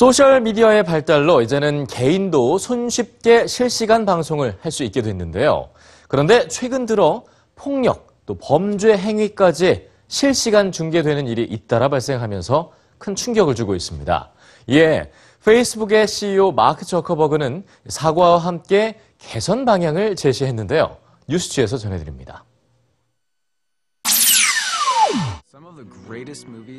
소셜미디어의 0.00 0.84
발달로 0.84 1.42
이제는 1.42 1.86
개인도 1.86 2.56
손쉽게 2.56 3.46
실시간 3.46 4.06
방송을 4.06 4.56
할 4.62 4.72
수 4.72 4.82
있게 4.82 5.02
됐는데요. 5.02 5.68
그런데 6.08 6.48
최근 6.48 6.86
들어 6.86 7.22
폭력, 7.54 8.24
또 8.24 8.34
범죄 8.38 8.96
행위까지 8.96 9.88
실시간 10.08 10.72
중계되는 10.72 11.26
일이 11.26 11.42
잇따라 11.42 11.90
발생하면서 11.90 12.72
큰 12.96 13.14
충격을 13.14 13.54
주고 13.54 13.74
있습니다. 13.74 14.30
이에 14.68 15.10
페이스북의 15.44 16.08
CEO 16.08 16.52
마크 16.52 16.86
저커버그는 16.86 17.64
사과와 17.88 18.38
함께 18.38 18.98
개선 19.18 19.66
방향을 19.66 20.16
제시했는데요. 20.16 20.96
뉴스취에서 21.28 21.76
전해드립니다. 21.76 22.44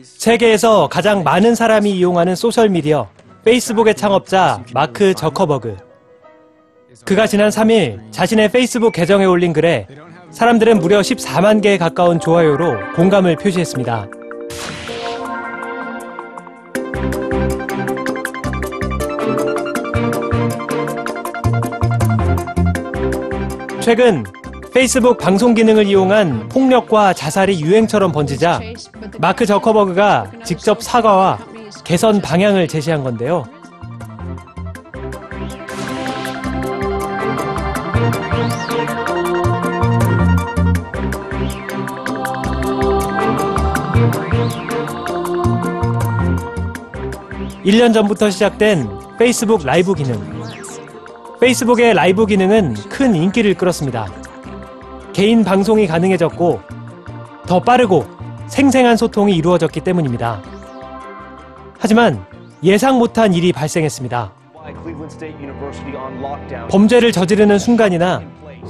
세계에서 0.03 0.87
가장 0.89 1.23
많은 1.23 1.55
사람이 1.55 1.91
이용하는 1.91 2.35
소셜미디어 2.35 3.09
페이스북의 3.43 3.95
창업자 3.95 4.63
마크 4.71 5.15
저커버그. 5.15 5.77
그가 7.05 7.25
지난 7.25 7.49
3일 7.49 8.11
자신의 8.11 8.51
페이스북 8.51 8.91
계정에 8.91 9.25
올린 9.25 9.51
글에 9.51 9.87
사람들은 10.29 10.77
무려 10.79 10.99
14만 10.99 11.61
개에 11.61 11.77
가까운 11.79 12.19
좋아요로 12.19 12.93
공감을 12.95 13.37
표시했습니다. 13.37 14.07
최근 23.79 24.23
페이스북 24.71 25.17
방송 25.17 25.55
기능을 25.55 25.87
이용한 25.87 26.47
폭력과 26.49 27.13
자살이 27.13 27.59
유행처럼 27.59 28.11
번지자 28.11 28.61
마크 29.19 29.45
저커버그가 29.47 30.31
직접 30.45 30.81
사과와 30.83 31.50
개선 31.83 32.21
방향을 32.21 32.67
제시한 32.67 33.03
건데요. 33.03 33.45
일 47.63 47.77
년 47.77 47.93
전부터 47.93 48.29
시작된 48.29 48.89
페이스북 49.19 49.63
라이브 49.65 49.93
기능. 49.93 50.19
페이스북의 51.39 51.93
라이브 51.93 52.25
기능은 52.25 52.73
큰 52.89 53.15
인기를 53.15 53.53
끌었습니다. 53.55 54.07
개인 55.13 55.43
방송이 55.43 55.87
가능해졌고 55.87 56.61
더 57.45 57.59
빠르고 57.59 58.05
생생한 58.47 58.97
소통이 58.97 59.35
이루어졌기 59.35 59.81
때문입니다. 59.81 60.41
하지만 61.81 62.23
예상 62.63 62.99
못한 62.99 63.33
일이 63.33 63.51
발생했습니다. 63.51 64.31
범죄를 66.69 67.11
저지르는 67.11 67.57
순간이나 67.57 68.21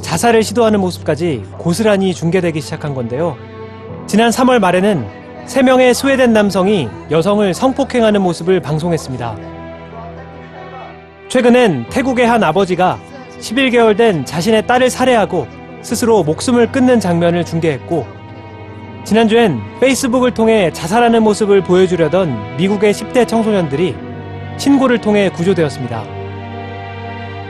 자살을 0.01 0.43
시도하는 0.43 0.79
모습까지 0.79 1.43
고스란히 1.57 2.13
중계되기 2.13 2.61
시작한 2.61 2.95
건데요. 2.95 3.35
지난 4.07 4.29
3월 4.29 4.59
말에는 4.59 5.05
3명의 5.45 5.93
스웨덴 5.93 6.31
남성이 6.31 6.87
여성을 7.11 7.53
성폭행하는 7.53 8.21
모습을 8.21 8.61
방송했습니다. 8.61 9.37
최근엔 11.27 11.89
태국의 11.89 12.25
한 12.25 12.41
아버지가 12.41 12.97
11개월 13.41 13.97
된 13.97 14.23
자신의 14.23 14.67
딸을 14.67 14.89
살해하고 14.89 15.47
스스로 15.81 16.23
목숨을 16.23 16.71
끊는 16.71 17.01
장면을 17.01 17.43
중계했고 17.43 18.20
지난주엔 19.03 19.59
페이스북을 19.79 20.31
통해 20.33 20.71
자살하는 20.71 21.23
모습을 21.23 21.63
보여주려던 21.63 22.57
미국의 22.57 22.93
10대 22.93 23.27
청소년들이 23.27 23.95
신고를 24.57 25.01
통해 25.01 25.29
구조되었습니다. 25.29 26.03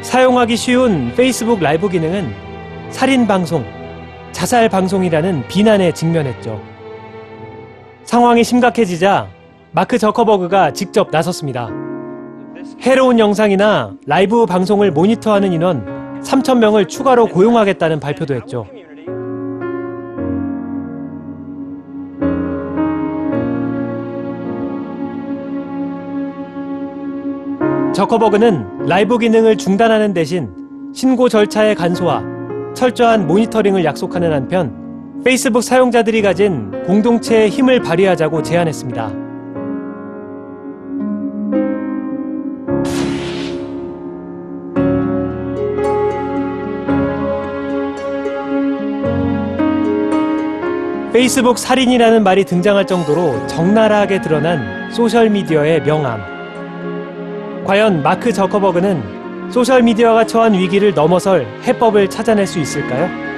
사용하기 0.02 0.56
쉬운 0.56 1.14
페이스북 1.16 1.59
라이브 1.59 1.90
기능은 1.90 2.34
살인 2.90 3.28
방송, 3.28 3.66
자살 4.31 4.70
방송이라는 4.70 5.48
비난에 5.48 5.92
직면했죠. 5.92 6.62
상황이 8.06 8.44
심각해지자 8.44 9.28
마크 9.72 9.97
저커버그가 9.97 10.74
직접 10.74 11.12
나섰습니다. 11.12 11.70
해로운 12.81 13.20
영상이나 13.20 13.94
라이브 14.06 14.46
방송을 14.46 14.92
모니터하는 14.92 15.52
인원 15.52 16.22
3,000명을 16.22 16.88
추가로 16.88 17.28
고용하겠다는 17.28 18.00
발표도 18.00 18.36
했죠. 18.36 18.66
저커버그는 27.94 28.85
라이브 28.88 29.18
기능을 29.18 29.57
중단하는 29.57 30.13
대신 30.13 30.50
신고 30.94 31.28
절차의 31.28 31.75
간소화, 31.75 32.24
철저한 32.74 33.28
모니터링을 33.28 33.84
약속하는 33.84 34.31
한편 34.31 35.22
페이스북 35.25 35.62
사용자들이 35.62 36.22
가진 36.22 36.72
공동체의 36.85 37.50
힘을 37.50 37.81
발휘하자고 37.81 38.44
제안했습니다. 38.44 39.12
페이스북 51.12 51.58
살인이라는 51.59 52.23
말이 52.23 52.46
등장할 52.46 52.88
정도로 52.88 53.46
적나라하게 53.47 54.22
드러난 54.22 54.90
소셜미디어의 54.91 55.84
명암. 55.84 56.41
과연 57.66 58.02
마크 58.02 58.34
저커버그는 58.34 59.52
소셜미디어가 59.52 60.26
처한 60.26 60.54
위기를 60.54 60.94
넘어설 60.94 61.46
해법을 61.64 62.10
찾아낼 62.10 62.48
수 62.48 62.60
있을까요? 62.60 63.31